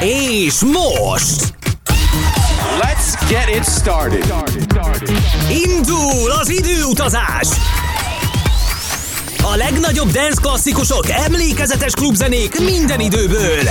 [0.00, 1.54] És most!
[2.80, 4.32] Let's get it started.
[5.64, 7.48] Indul az időutazás!
[9.42, 13.68] A legnagyobb dance klasszikusok, emlékezetes klubzenék minden időből.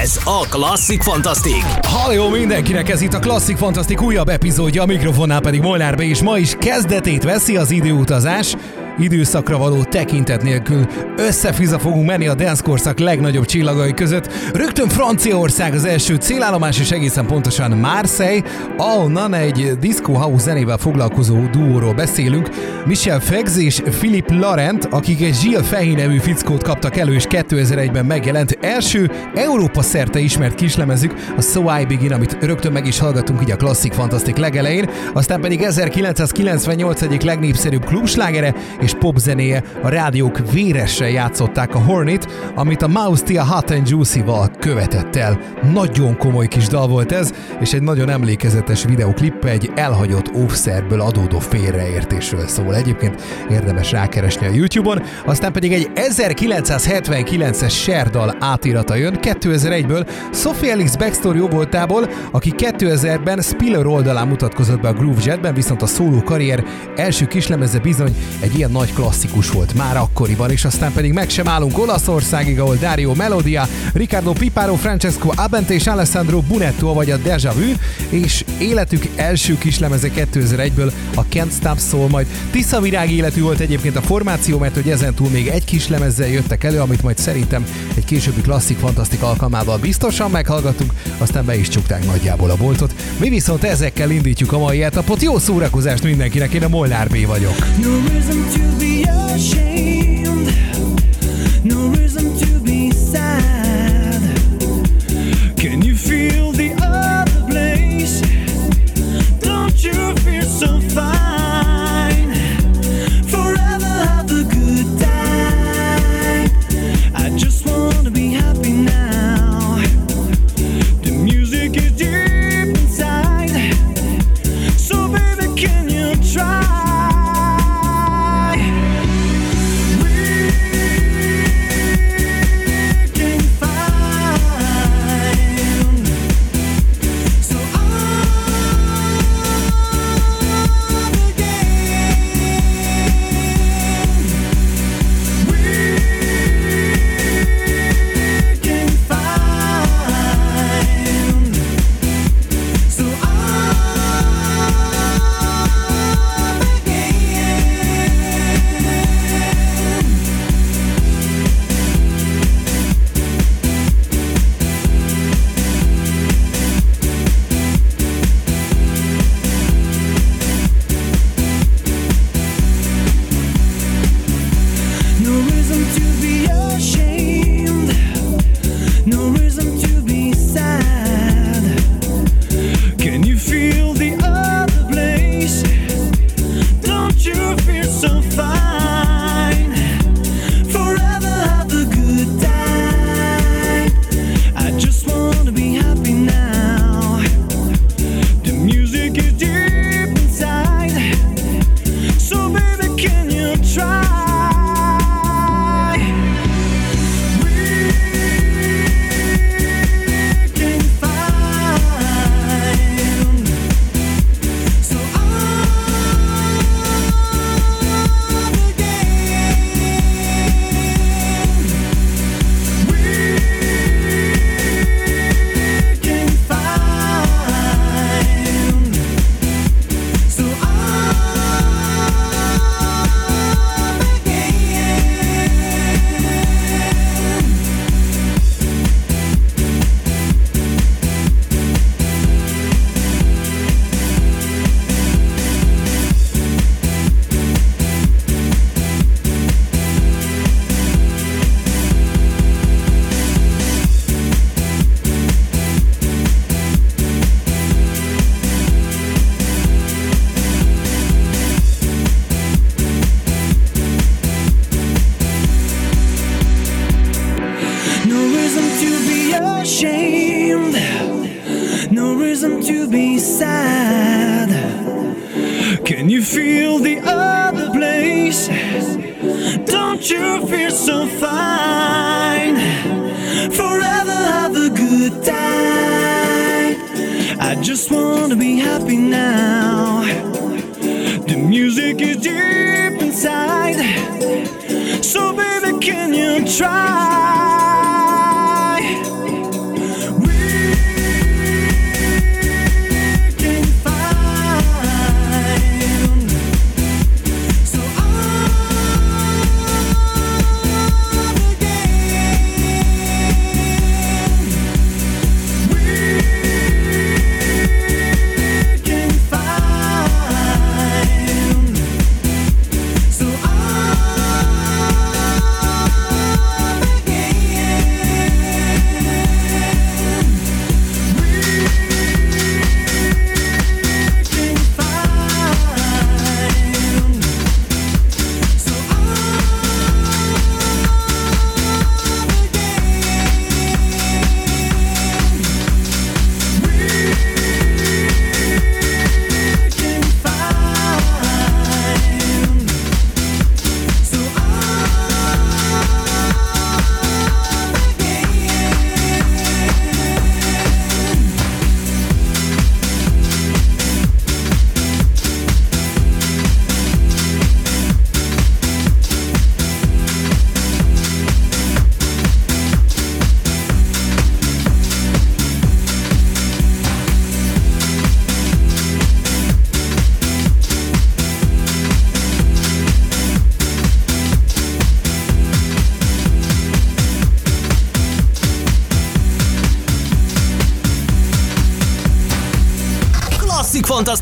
[0.00, 1.64] Ez a Klasszik Fantasztik.
[1.82, 6.00] Halló mindenkinek, ez itt a Klasszik Fantasztik újabb epizódja, a mikrofonnál pedig Molnár B.
[6.00, 8.56] és ma is kezdetét veszi az időutazás
[8.98, 10.86] időszakra való tekintet nélkül
[11.16, 14.32] összefiza fogunk menni a dance korszak legnagyobb csillagai között.
[14.52, 18.42] Rögtön Franciaország az első célállomás, és egészen pontosan Marseille,
[18.76, 22.48] ahonnan egy disco house zenével foglalkozó duóról beszélünk.
[22.86, 28.06] Michel Fegz és Philippe Laurent, akik egy Gilles Fehi nevű fickót kaptak elő, és 2001-ben
[28.06, 33.42] megjelent első Európa szerte ismert kislemezük, a So I Begin, amit rögtön meg is hallgatunk
[33.42, 40.50] így a klasszik fantasztik legelején, aztán pedig 1998 egyik legnépszerűbb klubslágere, és popzenéje, a rádiók
[40.52, 45.38] véresen játszották a Hornet, amit a Mouse Tia Hot and Juicy-val követett el.
[45.72, 51.38] Nagyon komoly kis dal volt ez, és egy nagyon emlékezetes videoklippe egy elhagyott óvszerből adódó
[51.38, 52.74] félreértésről szól.
[52.74, 60.96] Egyébként érdemes rákeresni a YouTube-on, aztán pedig egy 1979-es Sherdal átirata jön 2001-ből Sophie Alex
[60.96, 66.64] backstory voltából, aki 2000-ben Spiller oldalán mutatkozott be a Groove Jetben, viszont a szóló karrier
[66.96, 71.48] első kislemeze bizony egy ilyen nagy klasszikus volt már akkoriban, és aztán pedig meg sem
[71.48, 77.52] állunk Olaszországig, ahol Dario Melodia, Ricardo Piparo, Francesco Abente és Alessandro Bunetto vagy a Deja
[77.52, 77.72] Vu,
[78.08, 83.96] és életük első kislemeze 2001-ből a Can't Stop Soul, majd Tisza Virág életű volt egyébként
[83.96, 88.40] a formáció, mert hogy ezentúl még egy kislemezzel jöttek elő, amit majd szerintem egy későbbi
[88.40, 92.94] klasszik fantasztik alkalmával biztosan meghallgatunk, aztán be is csukták nagyjából a boltot.
[93.18, 95.22] Mi viszont ezekkel indítjuk a mai etapot.
[95.22, 97.58] Jó szórakozást mindenkinek, én a Molnár B vagyok.
[97.82, 99.91] No to be ashamed.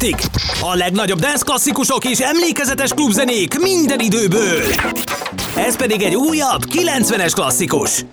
[0.01, 0.39] Plastik.
[0.61, 4.63] A legnagyobb dance klasszikusok és emlékezetes klubzenék minden időből.
[5.57, 8.05] Ez pedig egy újabb, 90-es klasszikus.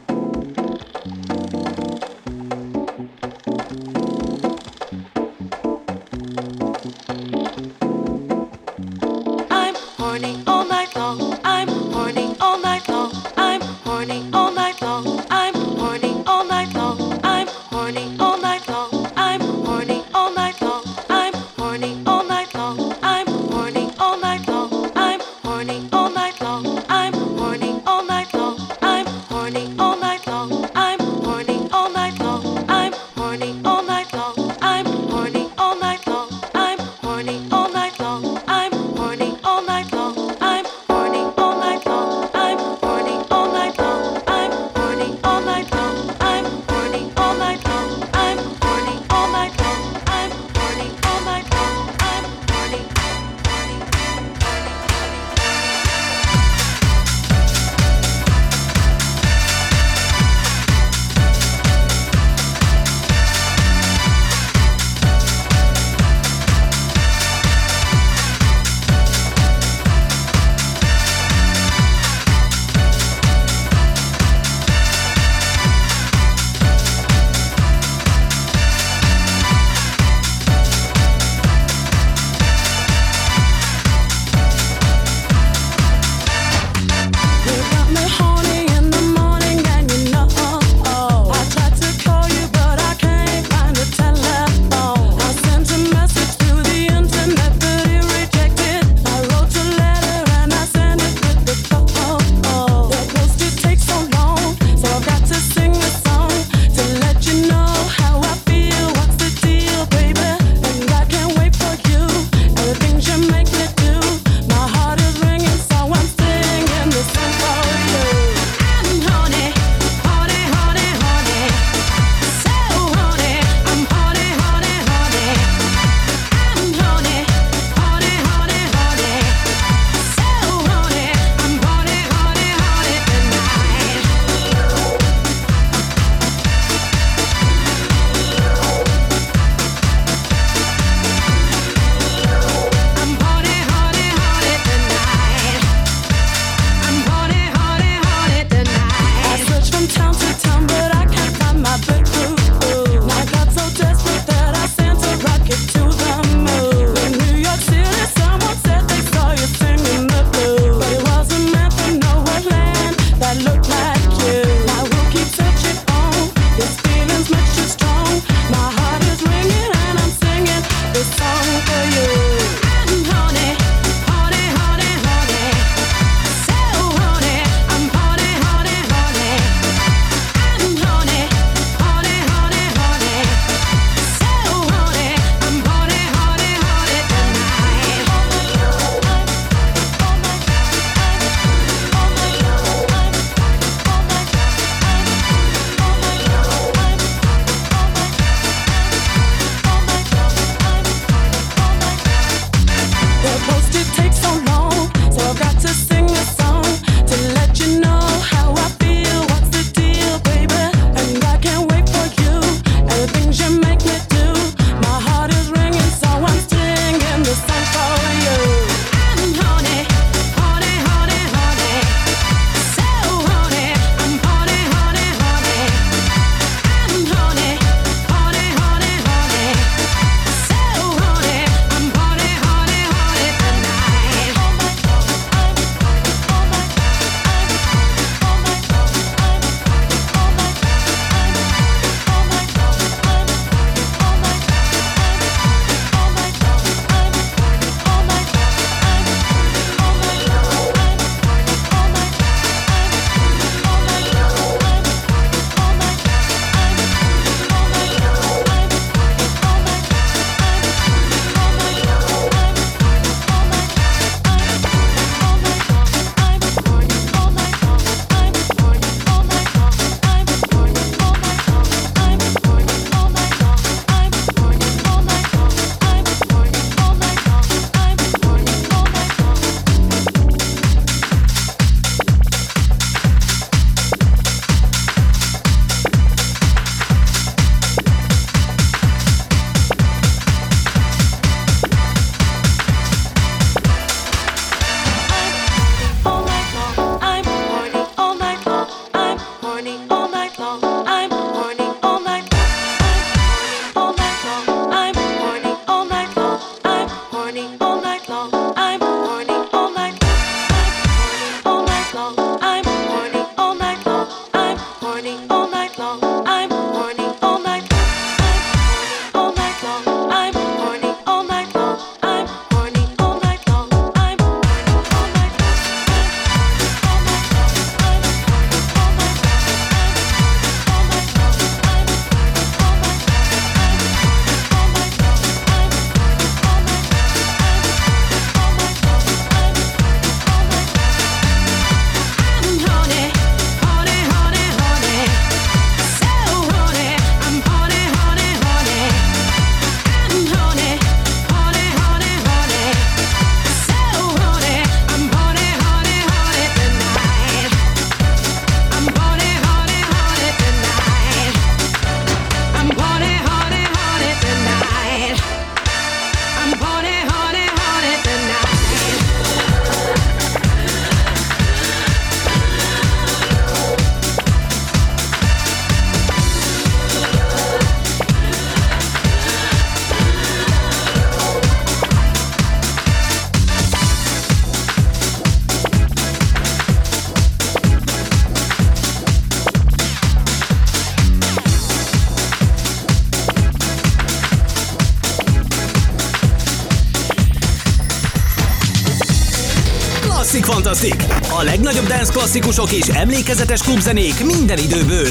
[402.28, 405.08] klasszikusok és emlékezetes klubzenék minden időből.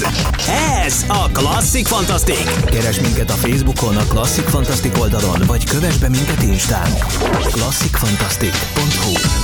[0.85, 2.65] Ez a Klasszik Fantasztik.
[2.65, 6.91] Keres minket a Facebookon, a Klasszik Fantasztik oldalon, vagy kövess be minket Instán.
[7.51, 9.36] klasszikfantasztik.hu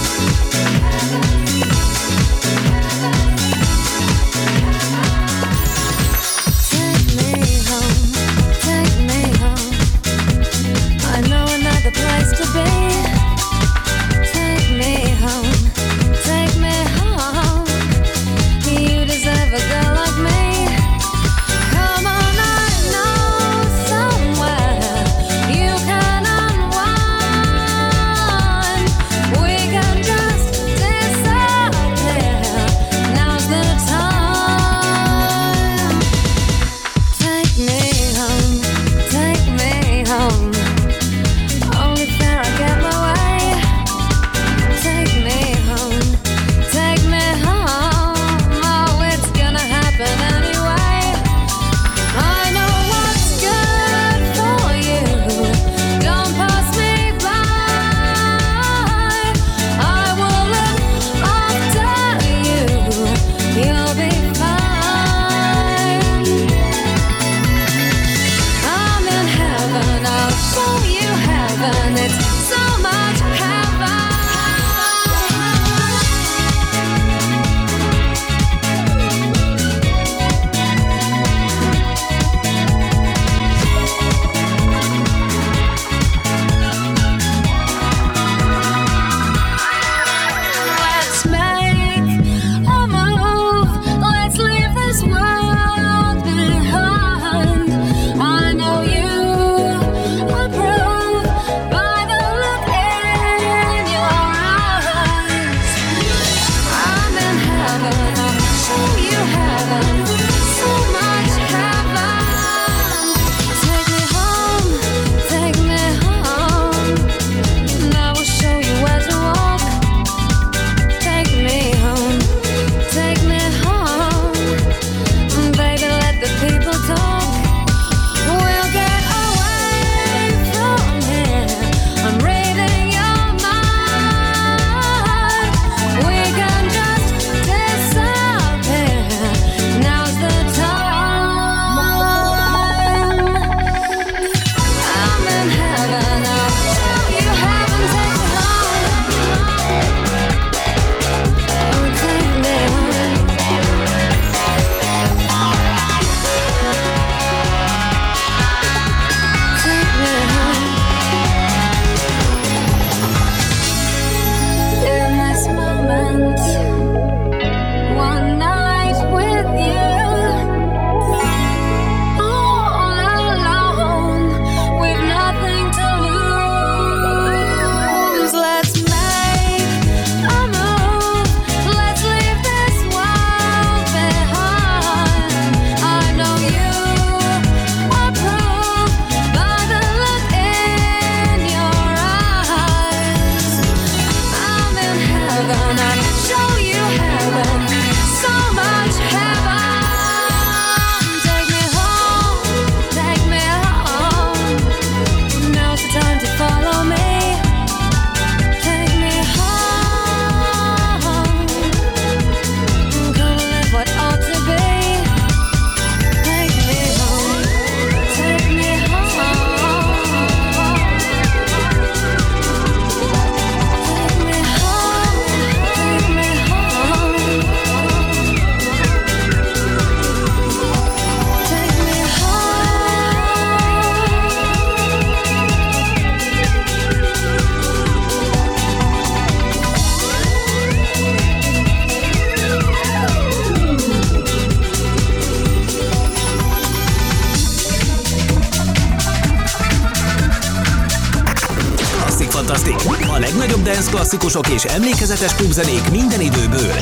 [254.23, 256.73] klasszikusok és emlékezetes klubzenék minden időből.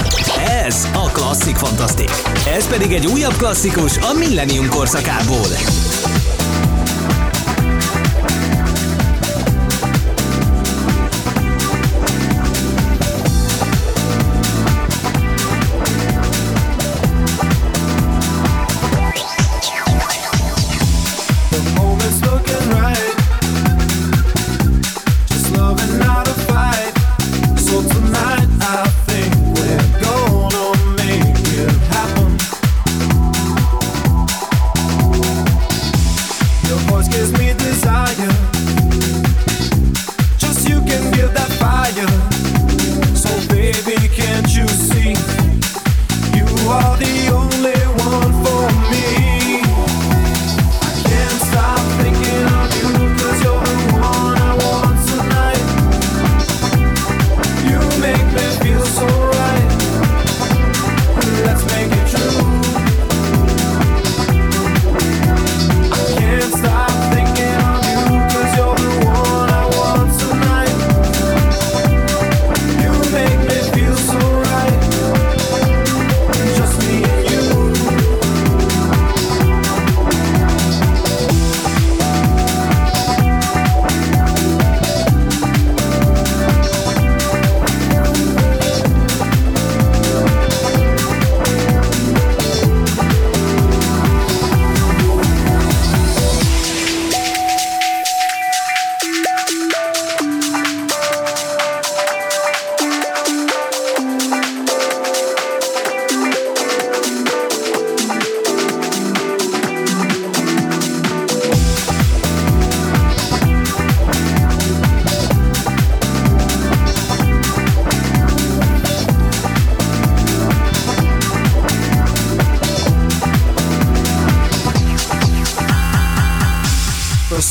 [0.66, 2.22] Ez a Classic Fantastic.
[2.48, 5.48] Ez pedig egy újabb klasszikus a Millennium korszakából.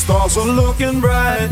[0.01, 1.47] Stars are looking bright.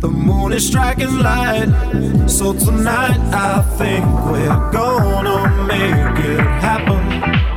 [0.00, 1.68] The moon is striking light.
[2.26, 7.49] So tonight I think we're gonna make it happen.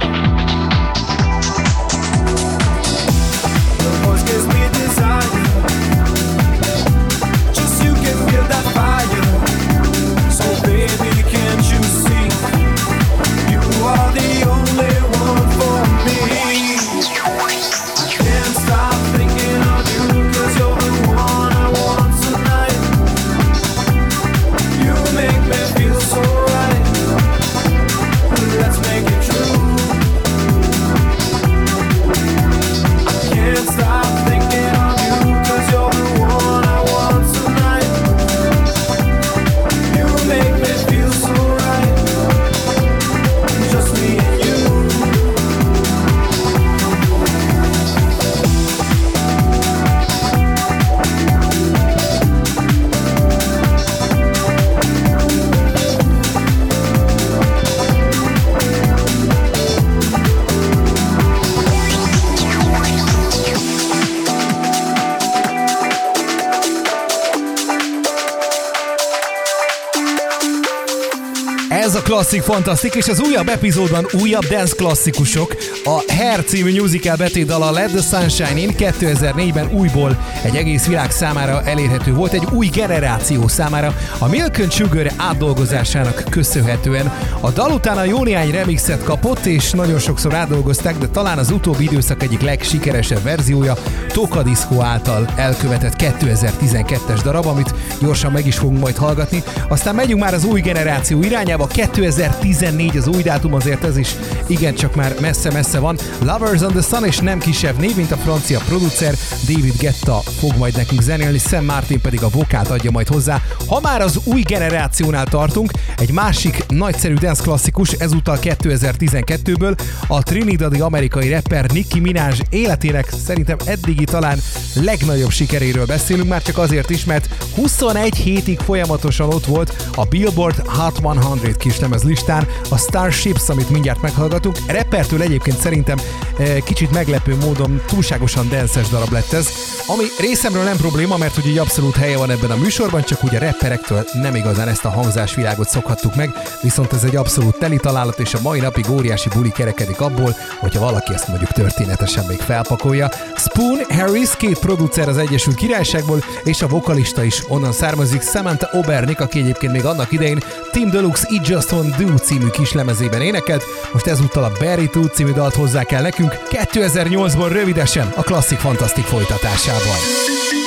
[72.33, 75.55] Klasszik Fantasztik, és az újabb epizódban újabb dance klasszikusok.
[75.83, 81.63] A Hair című musical betétdala Let the Sunshine In 2004-ben újból egy egész világ számára
[81.63, 83.95] elérhető volt, egy új generáció számára.
[84.17, 89.99] A Milk and Sugar átdolgozásának köszönhetően a dal utána jó néhány remixet kapott, és nagyon
[89.99, 93.75] sokszor átdolgozták, de talán az utóbbi időszak egyik legsikeresebb verziója
[94.13, 99.43] Toka Disco által elkövetett 2012-es darab, amit gyorsan meg is fogunk majd hallgatni.
[99.69, 104.15] Aztán megyünk már az új generáció irányába, 2014 az új dátum, azért ez is
[104.47, 105.97] igencsak már messze-messze van.
[106.19, 109.15] Lovers on the Sun és nem kisebb név, mint a francia producer
[109.47, 113.41] David Getta fog majd nekünk zenélni, Sam Martin pedig a vokát adja majd hozzá.
[113.67, 120.80] Ha már az új generációnál tartunk, egy másik nagyszerű dance klasszikus, ezúttal 2012-ből, a Trinidadi
[120.80, 123.58] amerikai rapper Nicki Minaj életének szerintem
[124.03, 124.39] eddigi talán
[124.73, 130.67] legnagyobb sikeréről beszélünk, már csak azért is, mert 21 hétig folyamatosan ott volt a Billboard
[130.67, 131.01] Hot
[131.43, 134.57] 100 kislemez listán, a Starships, amit mindjárt meghallgatunk.
[134.67, 135.97] Rappertől egyébként szerintem
[136.37, 139.47] eh, kicsit meglepő módon túlságosan denses darab lett ez,
[139.87, 143.39] ami részemről nem probléma, mert ugye egy abszolút helye van ebben a műsorban, csak ugye
[143.39, 146.29] rapperektől nem igazán ezt a hangzásvilágot szokhattuk meg,
[146.61, 150.79] viszont ez egy abszolút teli találat, és a mai napig óriási buli kerekedik abból, hogyha
[150.79, 153.09] valaki ezt mondjuk történetesen még felpakolja.
[153.35, 159.19] Spoon Harris, két producer az Egyesült Királyságból, és a vokalista is onnan származik, Samantha Obernik,
[159.19, 164.08] aki egyébként még annak idején Team Deluxe It Just Won't Do című kislemezében énekelt, most
[164.08, 170.62] ezúttal a Barry Two című dalt hozzá kell nekünk 2008-ból rövidesen a klasszik fantasztik folytatásában.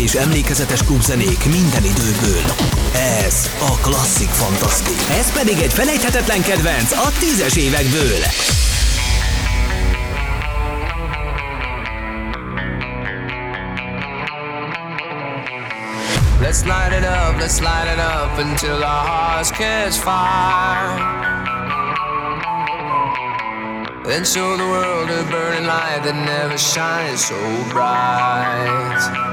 [0.00, 2.42] és emlékezetes klubzenék minden időből.
[3.24, 5.16] Ez a Klasszik Fantasztik.
[5.18, 8.18] Ez pedig egy felejthetetlen kedvenc a tízes évekből.
[16.40, 21.20] Let's light it up, let's light it up until our hearts catch fire.
[24.04, 27.36] Then show the world a burning light that never shines so
[27.68, 29.29] bright.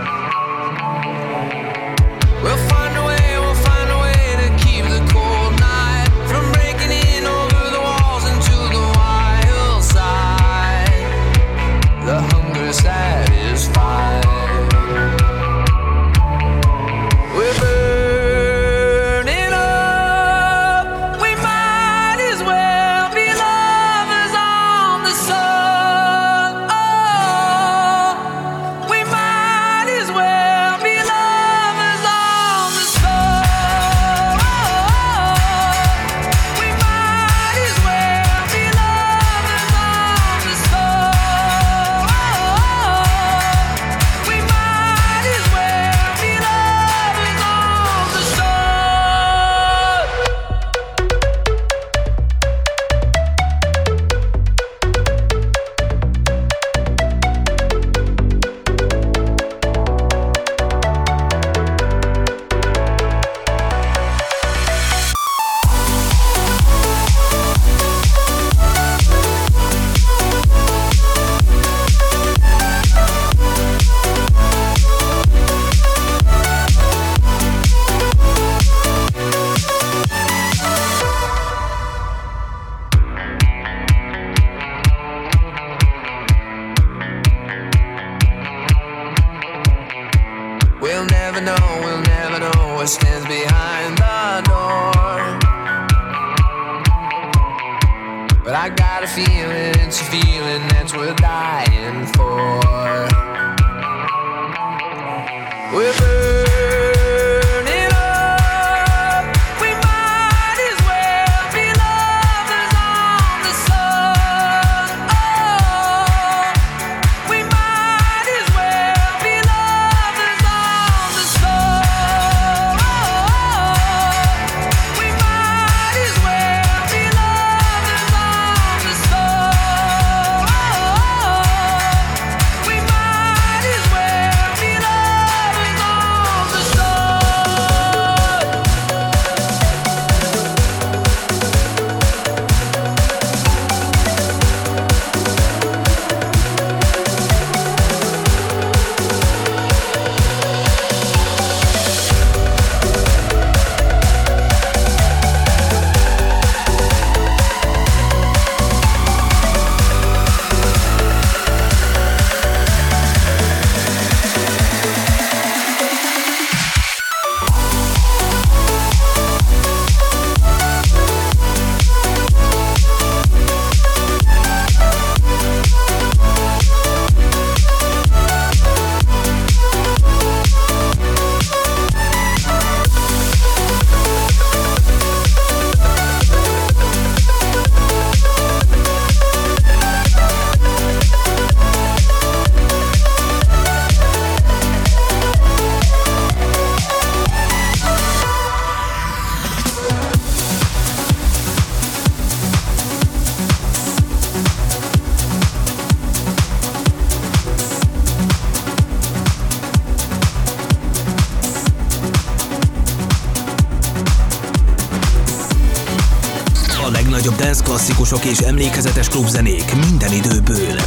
[218.18, 220.80] klasszisok és emlékezetes klubzenék minden időből.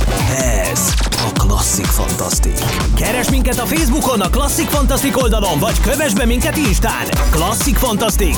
[0.71, 2.59] Ez a Klasszik Fantasztik.
[2.95, 7.07] Keres minket a Facebookon, a Klasszik Fantasztik oldalon, vagy kövess be minket Instán.
[7.31, 8.37] Klasszik Fantasztik,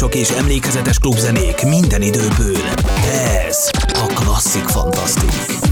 [0.00, 2.56] klasszikusok és emlékezetes klubzenék minden időből.
[3.46, 5.69] Ez a Klasszik Fantasztik.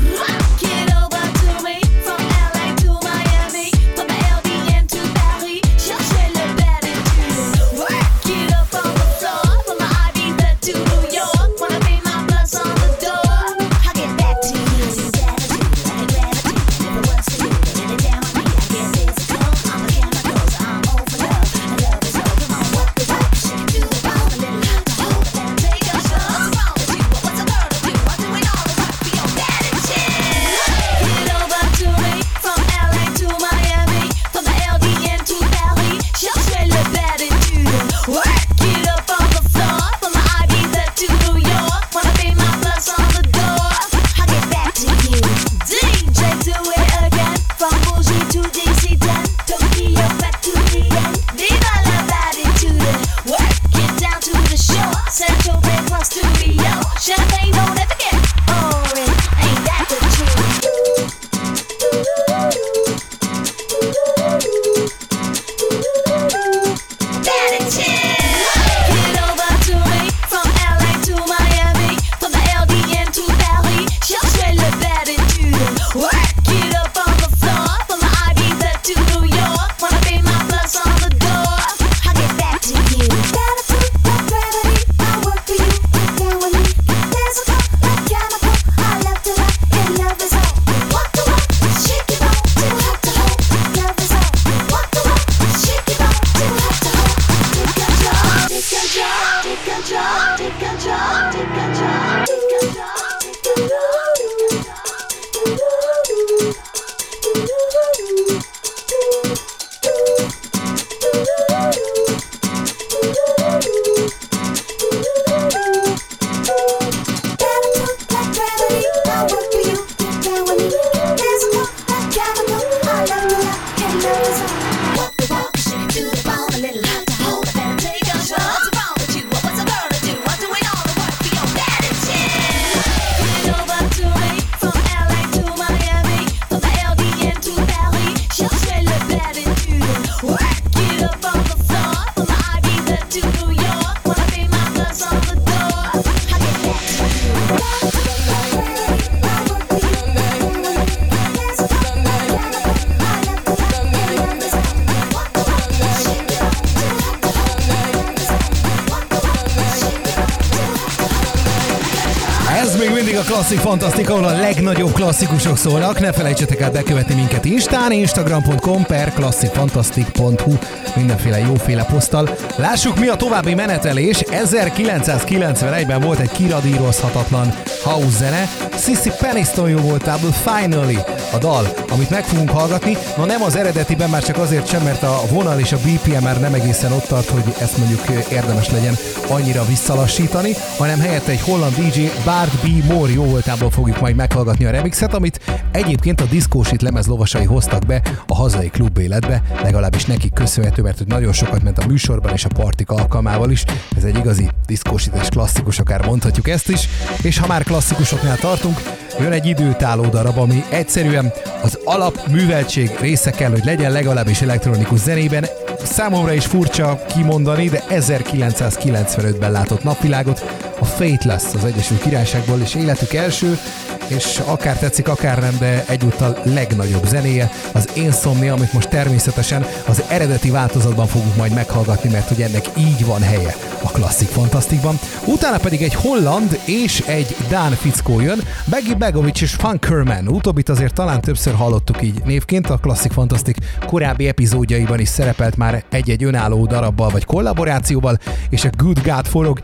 [163.69, 166.01] A Klasszik Fantasztik, ahol a legnagyobb klasszikusok szólnak.
[166.01, 170.53] Ne felejtsetek el bekövetni minket Instán, instagram.com per klasszikfantasztik.hu
[170.97, 172.29] mindenféle jóféle poszttal.
[172.57, 174.23] Lássuk mi a további menetelés.
[174.27, 178.49] 1991-ben volt egy kiradírozhatatlan house zene.
[178.79, 180.99] Sissy Peniston jó voltából Finally
[181.33, 182.97] a dal, amit meg fogunk hallgatni.
[183.16, 186.41] Na nem az eredetiben, már csak azért sem, mert a vonal és a BPM már
[186.41, 188.95] nem egészen ott tart, hogy ezt mondjuk érdemes legyen
[189.29, 192.85] annyira visszalassítani, hanem helyette egy holland DJ Bart B.
[192.93, 197.87] Moore jó voltából fogjuk majd meghallgatni a remixet, amit egyébként a diszkósit lemez lovasai hoztak
[197.87, 202.33] be a hazai klub életbe, legalábbis nekik köszönhető, mert hogy nagyon sokat ment a műsorban
[202.33, 203.64] és a partik alkalmával is.
[203.97, 206.89] Ez egy igazi diszkósítás klasszikus, akár mondhatjuk ezt is.
[207.22, 208.81] És ha már klasszikusoknál tartunk,
[209.20, 211.18] jön egy időtálló darab, ami egyszerűen
[211.62, 215.47] az alapműveltség része kell, hogy legyen legalábbis elektronikus zenében.
[215.85, 223.12] Számomra is furcsa kimondani, de 1995-ben látott napvilágot a Fateless az Egyesült Királyságból, és életük
[223.14, 223.59] első,
[224.07, 230.03] és akár tetszik, akár nem, de egyúttal legnagyobb zenéje, az Insomnia, amit most természetesen az
[230.09, 234.99] eredeti változatban fogunk majd meghallgatni, mert hogy ennek így van helye a klasszik fantasztikban.
[235.24, 240.29] Utána pedig egy holland és egy dán fickó jön, Beggy Begovic és Funkerman.
[240.29, 243.57] Utóbbit azért talán többször hallottuk így névként, a klasszik fantasztik
[243.87, 248.18] korábbi epizódjaiban is szerepelt már egy-egy önálló darabbal vagy kollaborációval,
[248.51, 249.61] és a Good God forog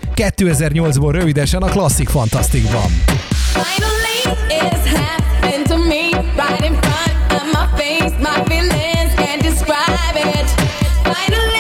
[1.05, 2.91] 2008-ból rövidesen a klasszik fantasztikban.
[3.53, 8.13] Finally, it's happened to me right in front of my face.
[8.19, 10.49] My feelings can't describe it.
[11.03, 11.54] Finally,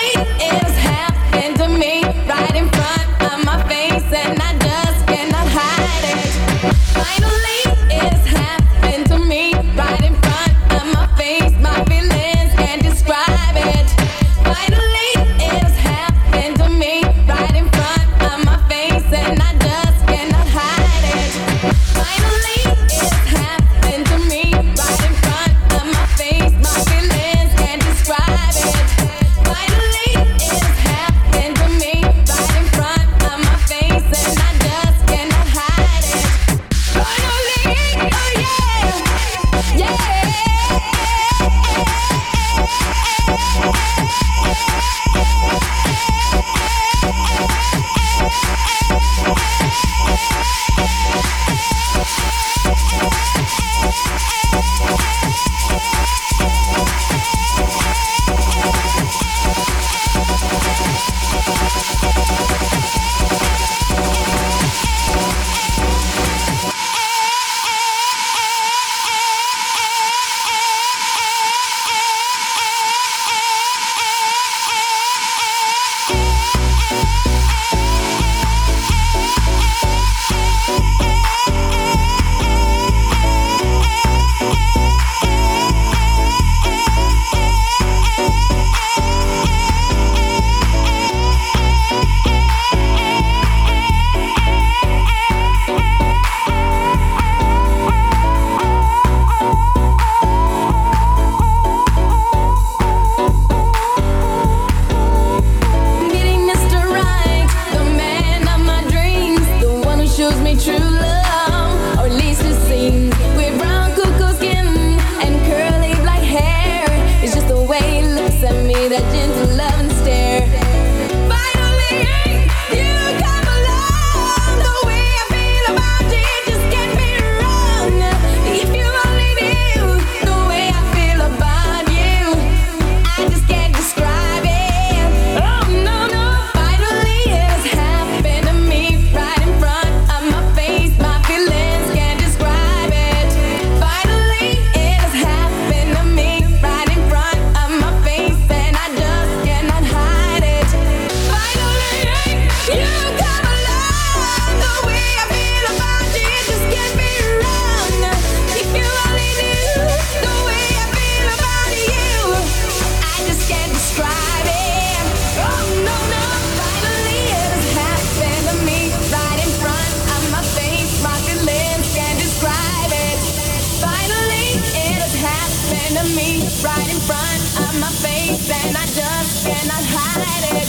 [178.66, 180.68] and it.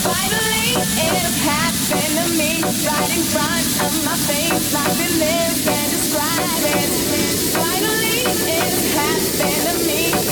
[0.00, 4.72] Finally, it happened to me right in front of my face.
[4.72, 6.90] Life we live and describe it.
[7.52, 10.25] Finally, it happened to me.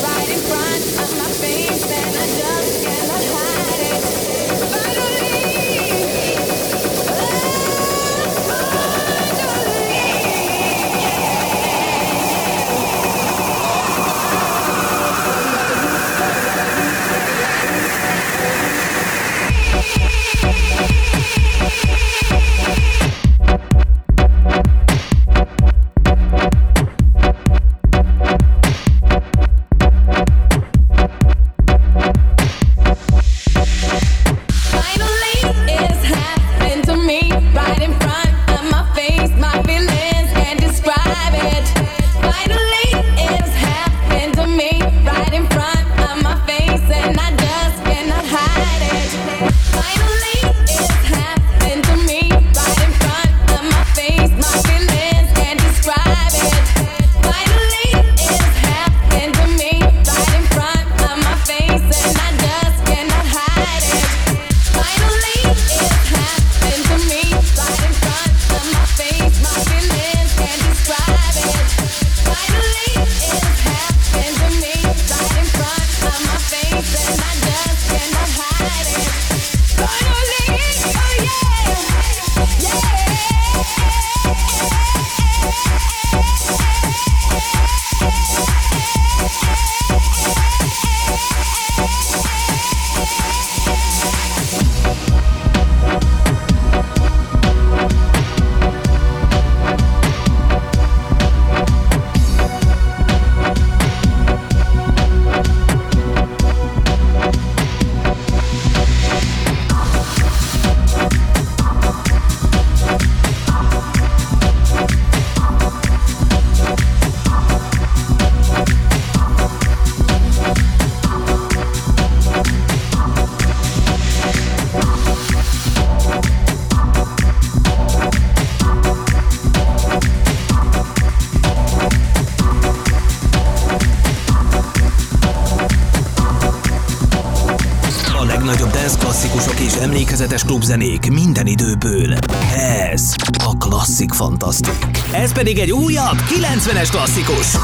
[144.25, 144.87] fantasztik.
[145.13, 147.57] Ez pedig egy újabb 90-es klasszikus.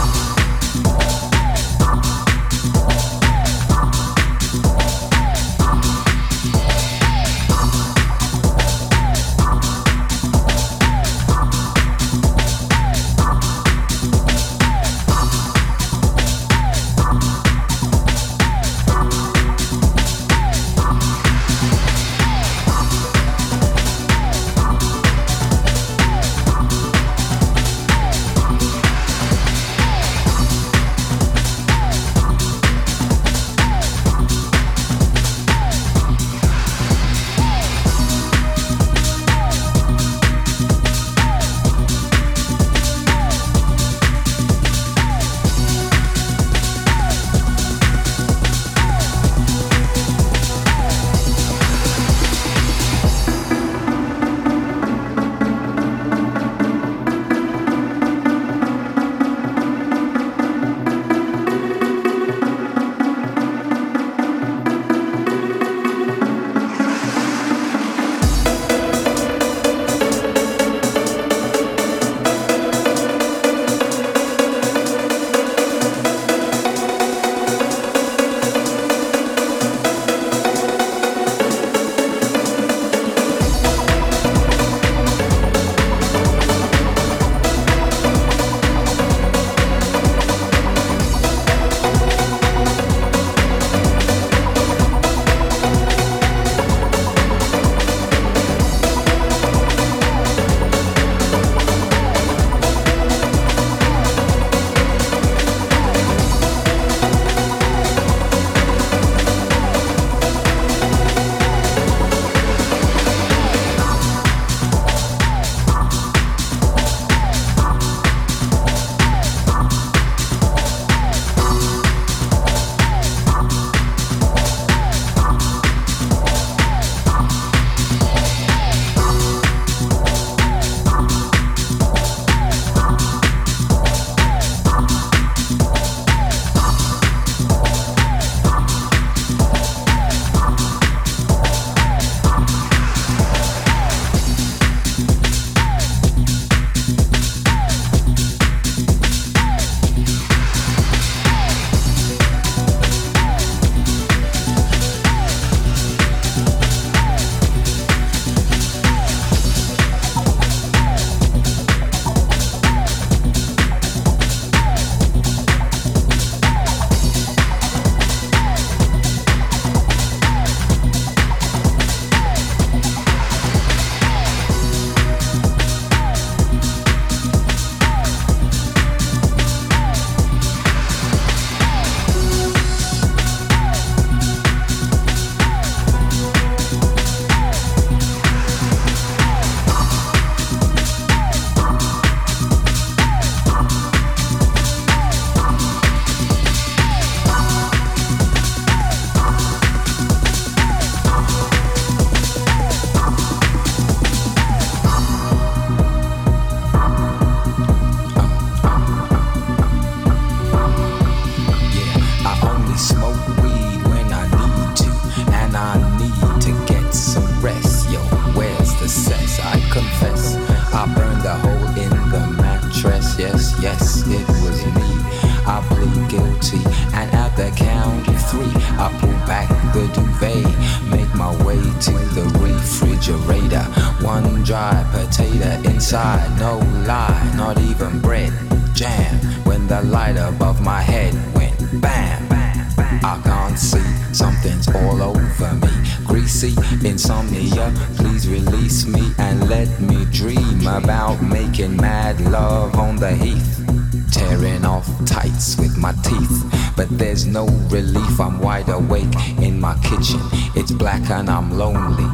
[257.00, 258.20] There's no relief.
[258.20, 260.20] I'm wide awake in my kitchen.
[260.54, 262.04] It's black and I'm lonely.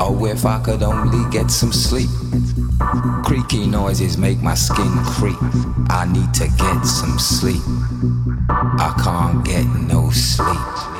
[0.00, 2.10] Oh, if I could only get some sleep.
[3.24, 5.38] Creaky noises make my skin creep.
[5.88, 7.62] I need to get some sleep.
[8.50, 10.95] I can't get no sleep.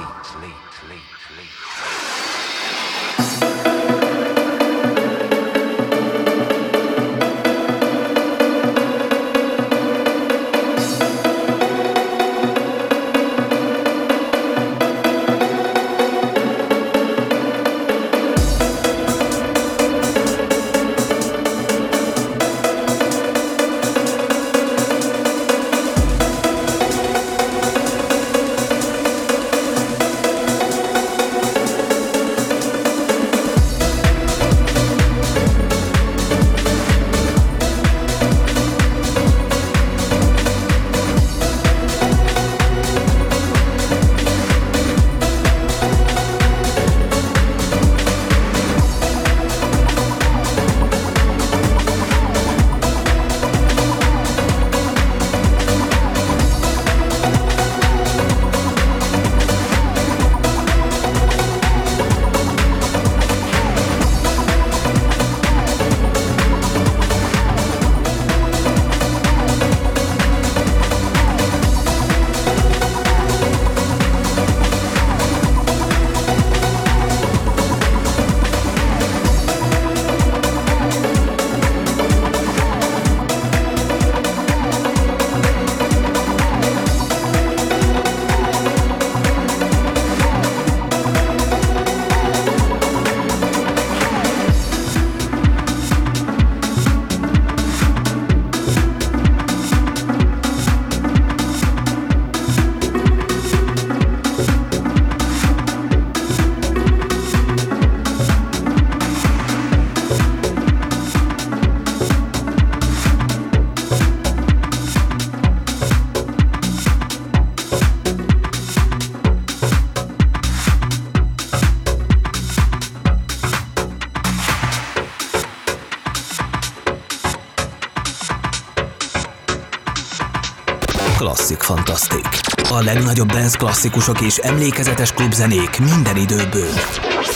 [131.67, 132.27] Klasszik Fantasztik.
[132.71, 136.73] A legnagyobb dance klasszikusok és emlékezetes klubzenék minden időből.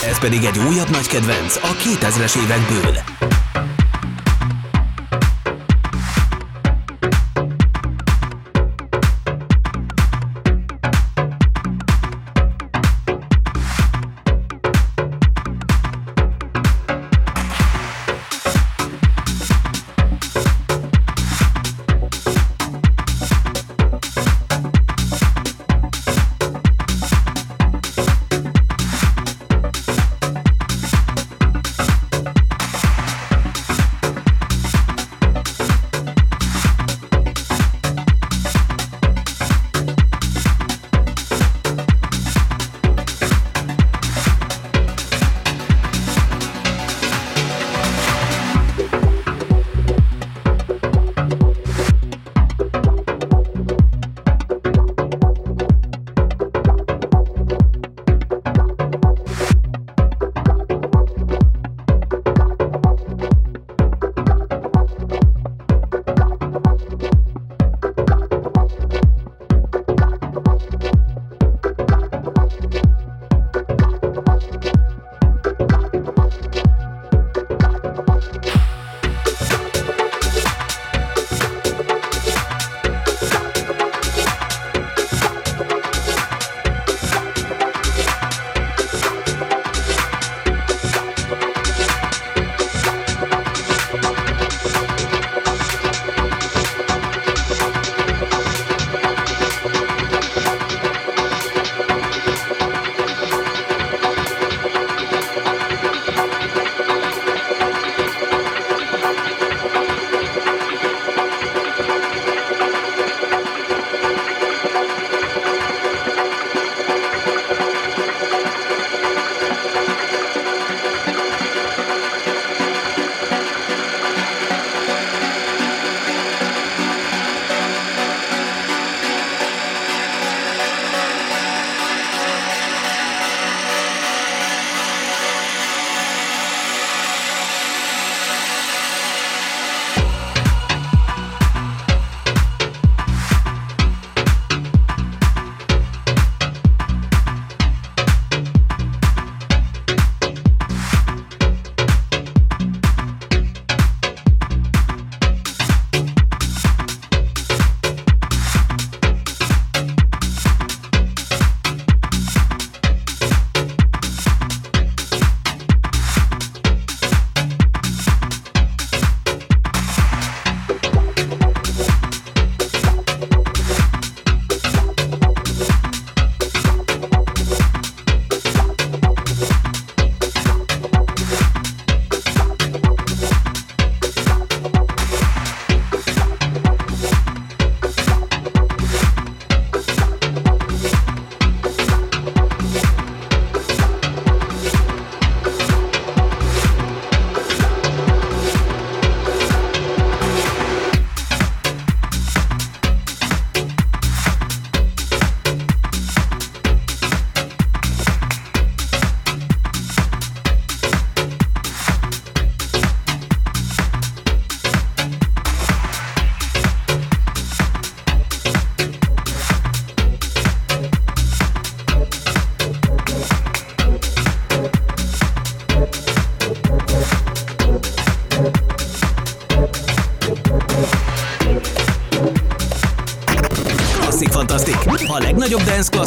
[0.09, 3.10] Ez pedig egy újabb nagy kedvenc a 2000-es évekből.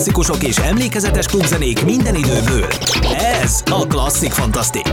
[0.04, 2.68] Klasszikusok és emlékezetes klubzenék minden időből.
[3.42, 4.88] Ez a Klasszik Fantasztik.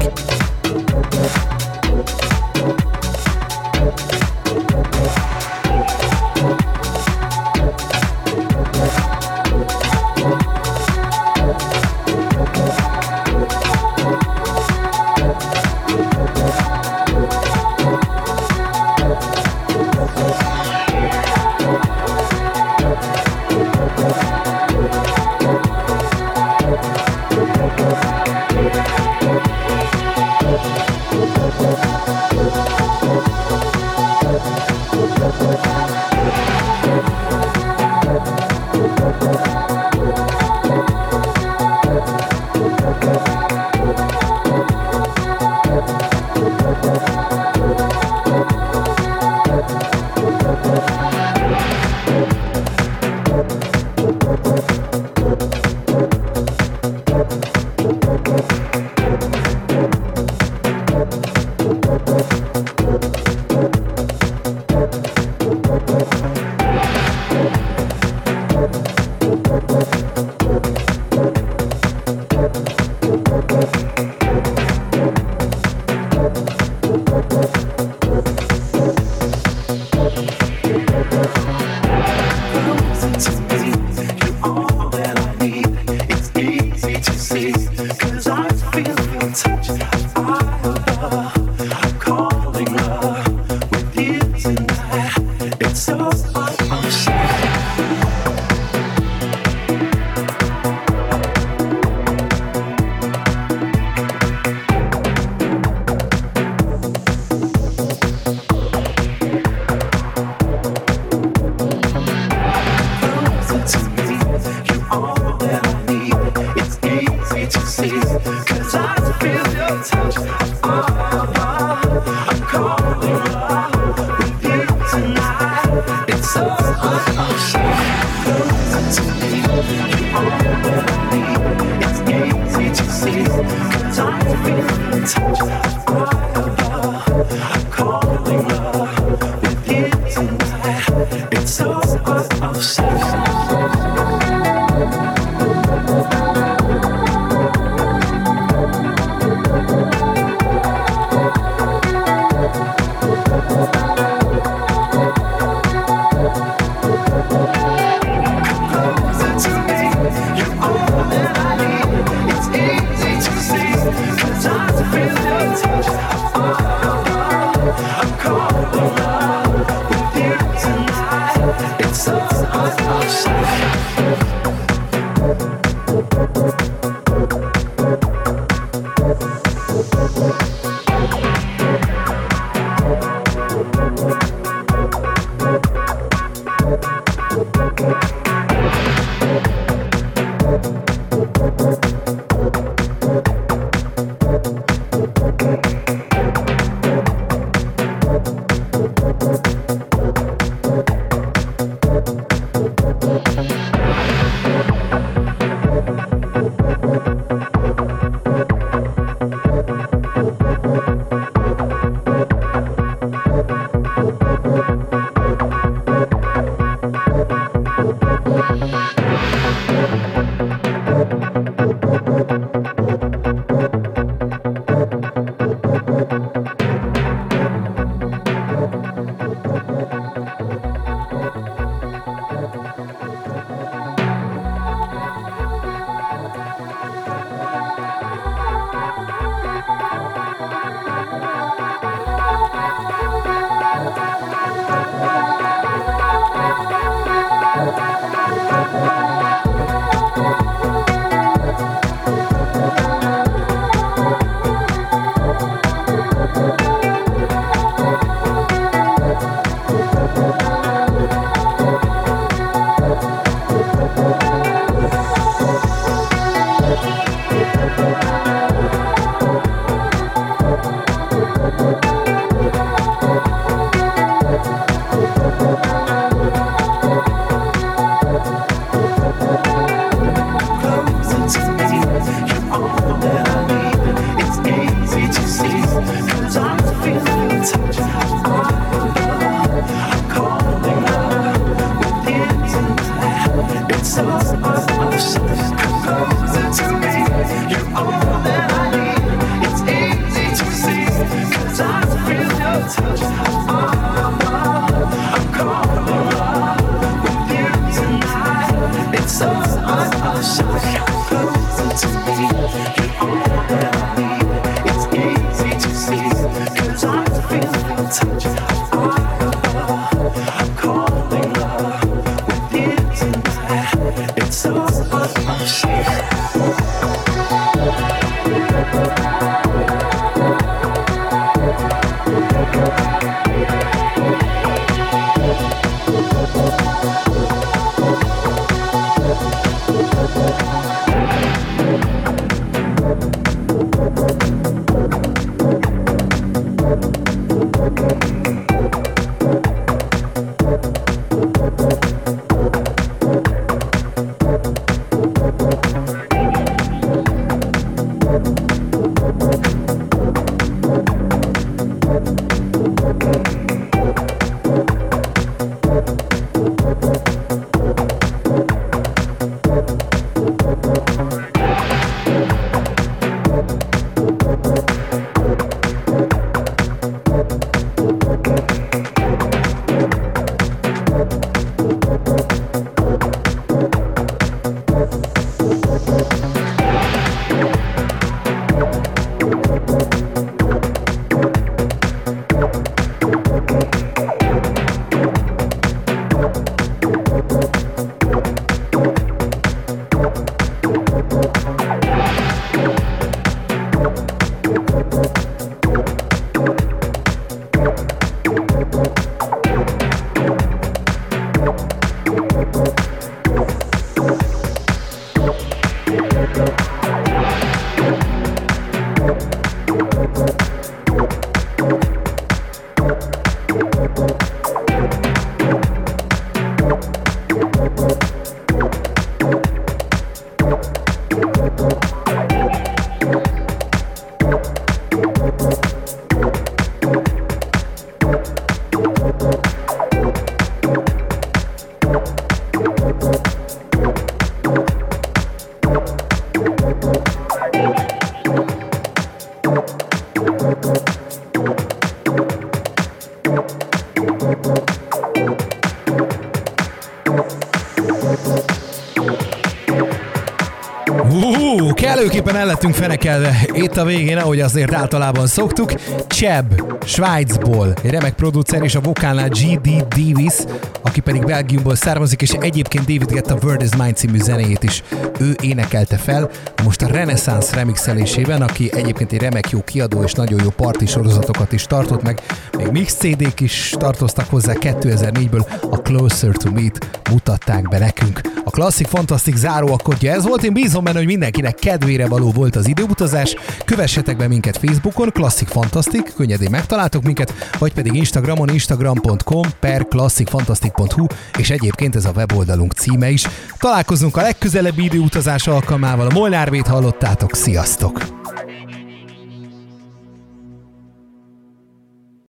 [462.00, 465.72] Hú, kellőképpen el lettünk fenekelve itt a végén, ahogy azért általában szoktuk.
[466.08, 469.86] Cheb, Svájcból, egy remek producer és a vokálnál G.D.
[469.88, 470.34] Davis,
[470.82, 474.82] aki pedig Belgiumból származik, és egyébként David Guetta Word is Mine című zenéjét is
[475.18, 476.30] ő énekelte fel.
[476.64, 481.52] Most a Renaissance remixelésében, aki egyébként egy remek jó kiadó és nagyon jó parti sorozatokat
[481.52, 482.20] is tartott meg,
[482.56, 488.20] még mix CD-k is tartoztak hozzá 2004-ből, a Closer to Meet mutatták be nekünk.
[488.44, 492.56] A klasszik, fantasztik záró akkordja ez volt, én bízom benne, hogy mindenkinek kedvére való volt
[492.56, 493.34] az időutazás.
[493.64, 501.06] Kövessetek be minket Facebookon, klasszik fantasztik, könnyedén megtaláltok minket, vagy pedig Instagramon, instagram.com per klasszikfantasztik.hu,
[501.38, 503.26] és egyébként ez a weboldalunk címe is.
[503.58, 508.19] Találkozunk a legközelebbi időutazás alkalmával, a Molnár Bét hallottátok, sziasztok!